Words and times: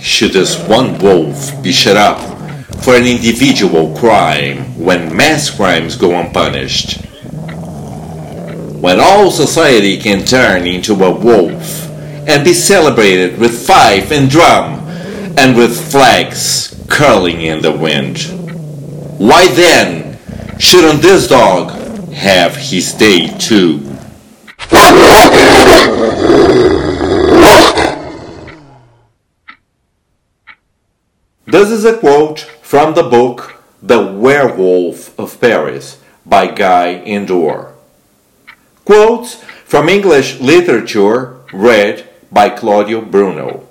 should 0.00 0.32
this 0.32 0.58
one 0.68 0.98
wolf 0.98 1.62
be 1.62 1.72
shut 1.72 1.96
up 1.96 2.20
for 2.82 2.94
an 2.94 3.06
individual 3.06 3.96
crime 3.96 4.78
when 4.78 5.16
mass 5.16 5.50
crimes 5.50 5.96
go 5.96 6.18
unpunished? 6.18 7.00
When 8.80 9.00
all 9.00 9.30
society 9.30 9.98
can 9.98 10.24
turn 10.24 10.66
into 10.66 10.92
a 11.04 11.10
wolf 11.10 11.88
and 12.28 12.44
be 12.44 12.52
celebrated 12.52 13.38
with 13.38 13.66
fife 13.66 14.10
and 14.12 14.28
drum 14.28 14.80
and 15.38 15.56
with 15.56 15.90
flags 15.90 16.84
curling 16.88 17.40
in 17.42 17.62
the 17.62 17.72
wind. 17.72 18.18
Why 19.18 19.48
then 19.48 20.18
shouldn't 20.58 21.02
this 21.02 21.28
dog 21.28 21.70
have 22.12 22.56
his 22.56 22.92
day 22.92 23.28
too? 23.38 23.80
This 31.48 31.70
is 31.70 31.84
a 31.84 31.96
quote 31.96 32.40
from 32.60 32.94
the 32.94 33.04
book 33.04 33.62
The 33.80 34.04
Werewolf 34.04 35.16
of 35.16 35.40
Paris 35.40 36.02
by 36.26 36.48
Guy 36.48 36.94
Endore. 36.94 37.72
Quotes 38.84 39.36
from 39.64 39.88
English 39.88 40.40
literature 40.40 41.36
read 41.52 42.08
by 42.32 42.48
Claudio 42.48 43.00
Bruno. 43.00 43.68